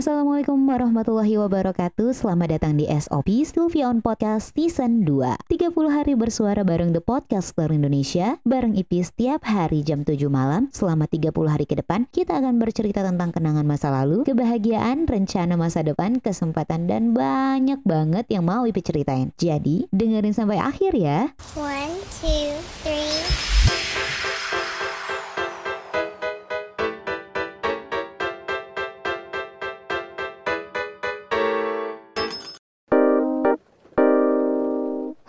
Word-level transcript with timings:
Assalamualaikum 0.00 0.56
warahmatullahi 0.64 1.36
wabarakatuh. 1.36 2.16
Selamat 2.16 2.56
datang 2.56 2.80
di 2.80 2.88
SOP 2.88 3.44
Sylvia 3.44 3.84
on 3.92 4.00
Podcast 4.00 4.56
Season 4.56 5.04
2 5.04 5.44
30 5.44 5.76
hari 5.92 6.16
bersuara 6.16 6.64
bareng 6.64 6.96
The 6.96 7.04
Podcaster 7.04 7.68
Indonesia. 7.68 8.40
Bareng 8.40 8.80
IP 8.80 9.04
setiap 9.04 9.44
hari 9.44 9.84
jam 9.84 10.00
7 10.00 10.16
malam. 10.32 10.72
Selama 10.72 11.04
30 11.04 11.36
hari 11.44 11.68
ke 11.68 11.76
depan 11.76 12.08
Kita 12.08 12.40
akan 12.40 12.56
bercerita 12.56 13.04
tentang 13.04 13.28
kenangan 13.28 13.68
masa 13.68 13.92
lalu 13.92 14.24
Kebahagiaan, 14.24 15.04
rencana 15.04 15.60
masa 15.60 15.84
depan, 15.84 16.16
kesempatan 16.16 16.88
Dan 16.88 17.12
banyak 17.12 17.84
banget 17.84 18.24
yang 18.32 18.48
mau 18.48 18.64
IP 18.64 18.80
ceritain. 18.80 19.36
Jadi 19.36 19.84
dengerin 19.92 20.32
sampai 20.32 20.64
akhir 20.64 20.96
ya. 20.96 21.36
One, 21.60 22.00
two, 22.24 22.56
three. 22.80 23.39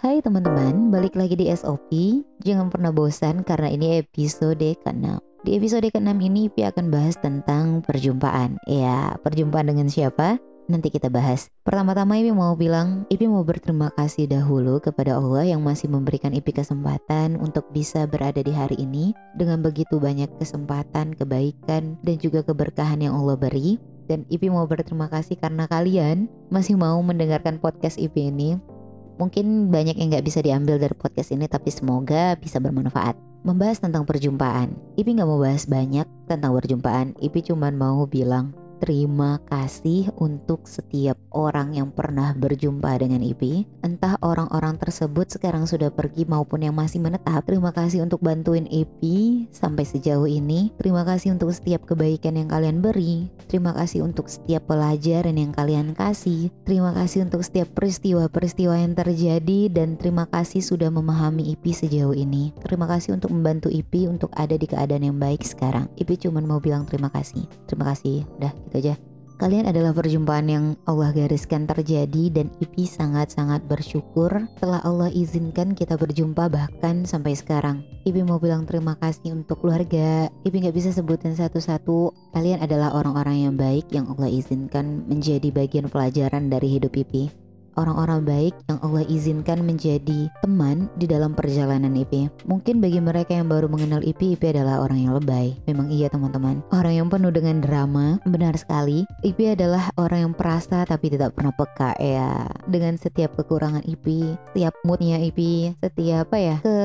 Hai 0.02 0.18
teman-teman, 0.18 0.90
balik 0.90 1.14
lagi 1.14 1.38
di 1.38 1.46
SOP. 1.54 1.94
Jangan 2.42 2.74
pernah 2.74 2.90
bosan 2.90 3.46
karena 3.46 3.70
ini 3.70 4.02
episode 4.02 4.58
ke-6. 4.58 5.22
Di 5.46 5.62
episode 5.62 5.86
ke-6 5.94 6.18
ini 6.26 6.50
Ipi 6.50 6.66
akan 6.66 6.90
bahas 6.90 7.22
tentang 7.22 7.86
perjumpaan. 7.86 8.58
Ya, 8.66 9.14
perjumpaan 9.22 9.70
dengan 9.70 9.94
siapa? 9.94 10.42
Nanti 10.74 10.90
kita 10.90 11.14
bahas. 11.14 11.54
Pertama-tama 11.62 12.18
Ipi 12.18 12.34
mau 12.34 12.58
bilang, 12.58 13.06
Ipi 13.14 13.30
mau 13.30 13.46
berterima 13.46 13.94
kasih 13.94 14.26
dahulu 14.26 14.82
kepada 14.82 15.22
Allah 15.22 15.54
yang 15.54 15.62
masih 15.62 15.86
memberikan 15.86 16.34
Ipi 16.34 16.50
kesempatan 16.50 17.38
untuk 17.38 17.70
bisa 17.70 18.10
berada 18.10 18.42
di 18.42 18.50
hari 18.50 18.82
ini 18.82 19.14
dengan 19.38 19.62
begitu 19.62 20.02
banyak 20.02 20.34
kesempatan, 20.42 21.14
kebaikan, 21.14 22.02
dan 22.02 22.16
juga 22.18 22.42
keberkahan 22.42 23.06
yang 23.06 23.14
Allah 23.22 23.38
beri. 23.38 23.78
Dan 24.10 24.26
Ipi 24.34 24.50
mau 24.50 24.66
berterima 24.66 25.14
kasih 25.14 25.38
karena 25.38 25.70
kalian 25.70 26.26
masih 26.50 26.74
mau 26.74 26.98
mendengarkan 27.06 27.62
podcast 27.62 28.02
Ipi 28.02 28.34
ini 28.34 28.71
Mungkin 29.20 29.74
banyak 29.74 29.98
yang 29.98 30.14
nggak 30.14 30.26
bisa 30.26 30.40
diambil 30.40 30.78
dari 30.78 30.96
podcast 30.96 31.34
ini, 31.34 31.50
tapi 31.50 31.74
semoga 31.74 32.38
bisa 32.38 32.62
bermanfaat. 32.62 33.18
Membahas 33.42 33.82
tentang 33.82 34.06
perjumpaan. 34.06 34.78
Ipi 34.96 35.18
nggak 35.18 35.26
mau 35.26 35.42
bahas 35.42 35.66
banyak 35.66 36.06
tentang 36.30 36.54
perjumpaan. 36.54 37.18
Ipi 37.18 37.42
cuma 37.42 37.74
mau 37.74 38.06
bilang 38.06 38.54
terima 38.82 39.38
kasih 39.46 40.10
untuk 40.18 40.66
setiap 40.66 41.14
orang 41.30 41.78
yang 41.78 41.94
pernah 41.94 42.34
berjumpa 42.34 42.98
dengan 42.98 43.22
Ipi. 43.22 43.70
Entah 43.86 44.18
orang-orang 44.26 44.82
tersebut 44.82 45.30
sekarang 45.30 45.70
sudah 45.70 45.94
pergi 45.94 46.26
maupun 46.26 46.66
yang 46.66 46.74
masih 46.74 46.98
menetap. 46.98 47.46
Terima 47.46 47.70
kasih 47.70 48.02
untuk 48.02 48.26
bantuin 48.26 48.66
Ipi 48.66 49.46
sampai 49.54 49.86
sejauh 49.86 50.26
ini. 50.26 50.74
Terima 50.82 51.06
kasih 51.06 51.38
untuk 51.38 51.54
setiap 51.54 51.86
kebaikan 51.86 52.42
yang 52.42 52.50
kalian 52.50 52.82
beri. 52.82 53.30
Terima 53.46 53.70
kasih 53.78 54.02
untuk 54.02 54.26
setiap 54.26 54.66
pelajaran 54.66 55.38
yang 55.38 55.54
kalian 55.54 55.94
kasih. 55.94 56.50
Terima 56.66 56.90
kasih 56.98 57.30
untuk 57.30 57.46
setiap 57.46 57.70
peristiwa-peristiwa 57.78 58.82
yang 58.82 58.98
terjadi 58.98 59.70
dan 59.70 59.94
terima 59.94 60.26
kasih 60.26 60.66
sudah 60.66 60.90
memahami 60.90 61.54
Ipi 61.54 61.70
sejauh 61.70 62.18
ini. 62.18 62.50
Terima 62.66 62.90
kasih 62.90 63.14
untuk 63.14 63.30
membantu 63.30 63.70
Ipi 63.70 64.10
untuk 64.10 64.34
ada 64.34 64.58
di 64.58 64.66
keadaan 64.66 65.06
yang 65.06 65.22
baik 65.22 65.46
sekarang. 65.46 65.86
Ipi 66.02 66.18
cuma 66.18 66.42
mau 66.42 66.58
bilang 66.58 66.90
terima 66.90 67.14
kasih. 67.14 67.46
Terima 67.70 67.94
kasih. 67.94 68.26
Udah 68.42 68.50
gitu 68.72 68.88
aja. 68.88 68.96
Kalian 69.42 69.66
adalah 69.66 69.90
perjumpaan 69.90 70.46
yang 70.54 70.66
Allah 70.86 71.10
gariskan 71.18 71.66
terjadi 71.66 72.30
dan 72.30 72.54
Ipi 72.62 72.86
sangat-sangat 72.86 73.66
bersyukur 73.66 74.30
telah 74.62 74.78
Allah 74.86 75.10
izinkan 75.10 75.74
kita 75.74 75.98
berjumpa 75.98 76.46
bahkan 76.46 77.10
sampai 77.10 77.34
sekarang. 77.34 77.82
Ipi 78.06 78.22
mau 78.22 78.38
bilang 78.38 78.70
terima 78.70 78.94
kasih 79.02 79.34
untuk 79.34 79.66
keluarga. 79.66 80.30
Ipi 80.46 80.62
nggak 80.62 80.78
bisa 80.78 80.94
sebutin 80.94 81.34
satu-satu. 81.34 82.14
Kalian 82.38 82.62
adalah 82.62 82.94
orang-orang 82.94 83.50
yang 83.50 83.58
baik 83.58 83.90
yang 83.90 84.06
Allah 84.14 84.30
izinkan 84.30 85.10
menjadi 85.10 85.50
bagian 85.50 85.90
pelajaran 85.90 86.54
dari 86.54 86.78
hidup 86.78 86.94
Ipi 86.94 87.41
orang-orang 87.76 88.22
baik 88.24 88.54
yang 88.68 88.80
Allah 88.84 89.04
izinkan 89.08 89.64
menjadi 89.64 90.28
teman 90.44 90.92
di 90.98 91.06
dalam 91.08 91.36
perjalanan 91.36 91.94
IP. 91.96 92.28
Mungkin 92.48 92.84
bagi 92.84 93.00
mereka 93.00 93.38
yang 93.38 93.48
baru 93.48 93.68
mengenal 93.72 94.04
IP, 94.04 94.36
IP 94.40 94.52
adalah 94.52 94.84
orang 94.84 95.00
yang 95.06 95.14
lebay. 95.16 95.56
Memang 95.68 95.92
iya 95.92 96.08
teman-teman. 96.12 96.64
Orang 96.72 96.94
yang 96.94 97.08
penuh 97.08 97.32
dengan 97.32 97.60
drama, 97.64 98.20
benar 98.28 98.56
sekali. 98.58 99.04
IP 99.26 99.54
adalah 99.54 99.92
orang 99.98 100.30
yang 100.30 100.34
perasa 100.34 100.84
tapi 100.88 101.12
tidak 101.12 101.36
pernah 101.36 101.54
peka 101.56 101.96
ya. 102.00 102.48
Dengan 102.68 102.96
setiap 102.96 103.36
kekurangan 103.38 103.84
IP, 103.88 104.36
setiap 104.52 104.74
moodnya 104.88 105.20
IP, 105.22 105.72
setiap 105.80 106.30
apa 106.32 106.38
ya, 106.38 106.56
ke 106.62 106.78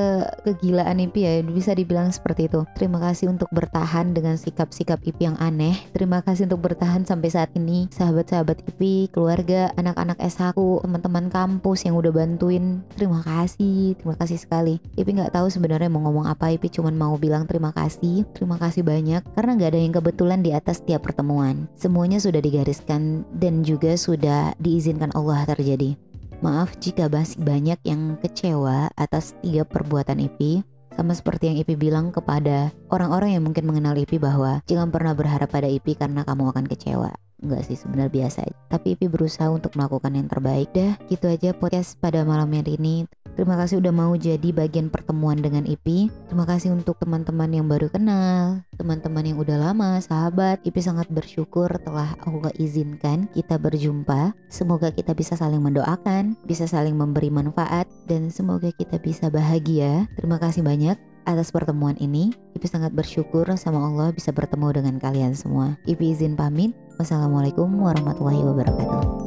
kegilaan 0.49 0.97
IP 0.97 1.15
ya, 1.21 1.39
bisa 1.45 1.77
dibilang 1.77 2.09
seperti 2.09 2.49
itu. 2.49 2.65
Terima 2.73 2.97
kasih 2.97 3.29
untuk 3.29 3.47
bertahan 3.53 4.11
dengan 4.11 4.35
sikap-sikap 4.35 4.99
IP 5.05 5.23
yang 5.23 5.37
aneh. 5.37 5.77
Terima 5.93 6.25
kasih 6.25 6.49
untuk 6.49 6.65
bertahan 6.65 7.05
sampai 7.05 7.29
saat 7.29 7.51
ini, 7.53 7.85
sahabat-sahabat 7.93 8.65
IP, 8.65 9.13
keluarga, 9.13 9.69
anak-anak 9.77 10.17
SH 10.17 10.57
teman-teman 10.83 11.31
kampus 11.31 11.85
yang 11.85 11.95
udah 11.97 12.11
bantuin. 12.11 12.83
Terima 12.93 13.21
kasih 13.23 13.97
terima 13.99 14.15
kasih 14.17 14.37
sekali. 14.39 14.81
Ipi 14.97 15.11
nggak 15.17 15.33
tahu 15.33 15.47
sebenarnya 15.49 15.89
mau 15.89 16.03
ngomong 16.05 16.29
apa 16.29 16.53
Ipi 16.53 16.69
cuma 16.69 16.93
mau 16.93 17.15
bilang 17.15 17.45
terima 17.45 17.73
kasih. 17.73 18.25
Terima 18.35 18.57
kasih 18.57 18.83
banyak 18.85 19.23
karena 19.33 19.51
nggak 19.57 19.71
ada 19.73 19.79
yang 19.79 19.93
kebetulan 19.93 20.39
di 20.41 20.51
atas 20.53 20.81
tiap 20.83 21.05
pertemuan. 21.05 21.69
Semuanya 21.77 22.17
sudah 22.17 22.41
digariskan 22.41 23.25
dan 23.37 23.61
juga 23.61 23.93
sudah 23.97 24.53
diizinkan 24.61 25.13
Allah 25.17 25.45
terjadi. 25.47 25.97
Maaf 26.39 26.77
jika 26.77 27.09
masih 27.09 27.41
banyak 27.41 27.81
yang 27.81 28.17
kecewa 28.21 28.93
atas 28.93 29.33
tiga 29.41 29.65
perbuatan 29.65 30.21
Ipi. 30.21 30.61
Sama 30.93 31.13
seperti 31.13 31.53
yang 31.53 31.57
Ipi 31.61 31.77
bilang 31.77 32.09
kepada 32.09 32.73
orang-orang 32.89 33.37
yang 33.37 33.45
mungkin 33.45 33.69
mengenal 33.69 33.93
Ipi 33.93 34.17
bahwa 34.17 34.65
jangan 34.65 34.89
pernah 34.89 35.13
berharap 35.13 35.49
pada 35.49 35.69
Ipi 35.69 35.93
karena 35.93 36.25
kamu 36.25 36.49
akan 36.49 36.65
kecewa 36.65 37.26
Enggak 37.37 37.69
sih 37.69 37.77
sebenarnya 37.77 38.11
biasa 38.11 38.39
aja. 38.45 38.55
Tapi 38.73 38.97
Ipi 38.97 39.05
berusaha 39.05 39.47
untuk 39.53 39.77
melakukan 39.77 40.13
yang 40.13 40.25
terbaik 40.25 40.73
dah. 40.73 40.97
Gitu 41.09 41.25
aja 41.29 41.53
podcast 41.53 41.97
pada 42.01 42.25
malam 42.25 42.49
hari 42.49 42.77
ini. 42.81 43.05
Terima 43.37 43.53
kasih 43.53 43.77
udah 43.77 43.93
mau 43.93 44.17
jadi 44.17 44.49
bagian 44.49 44.89
pertemuan 44.89 45.37
dengan 45.37 45.61
Ipi. 45.69 46.09
Terima 46.25 46.49
kasih 46.49 46.73
untuk 46.73 46.97
teman-teman 46.97 47.53
yang 47.53 47.69
baru 47.69 47.85
kenal, 47.85 48.65
teman-teman 48.81 49.21
yang 49.21 49.37
udah 49.37 49.61
lama, 49.61 50.01
sahabat. 50.01 50.57
Ipi 50.65 50.81
sangat 50.81 51.05
bersyukur 51.13 51.69
telah 51.85 52.17
Allah 52.25 52.49
izinkan 52.57 53.29
kita 53.37 53.61
berjumpa. 53.61 54.33
Semoga 54.49 54.89
kita 54.89 55.13
bisa 55.13 55.37
saling 55.37 55.61
mendoakan, 55.61 56.33
bisa 56.49 56.65
saling 56.65 56.97
memberi 56.97 57.29
manfaat, 57.29 57.85
dan 58.09 58.33
semoga 58.33 58.73
kita 58.73 58.97
bisa 58.97 59.29
bahagia. 59.29 60.09
Terima 60.17 60.41
kasih 60.41 60.65
banyak 60.65 60.97
atas 61.27 61.51
pertemuan 61.51 61.99
ini. 61.99 62.31
Ipi 62.55 62.65
sangat 62.65 62.95
bersyukur 62.95 63.43
sama 63.59 63.83
Allah 63.83 64.15
bisa 64.15 64.31
bertemu 64.31 64.79
dengan 64.79 64.95
kalian 64.97 65.35
semua. 65.35 65.75
Ipi 65.83 66.15
izin 66.15 66.39
pamit. 66.39 66.71
Wassalamualaikum 66.95 67.67
warahmatullahi 67.77 68.41
wabarakatuh. 68.41 69.26